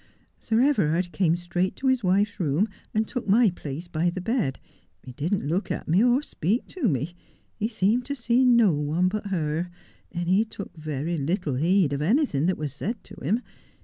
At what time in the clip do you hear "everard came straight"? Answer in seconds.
0.61-1.75